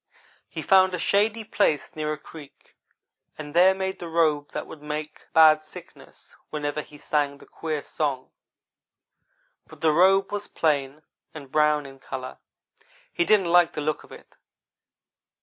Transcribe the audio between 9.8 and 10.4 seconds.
the robe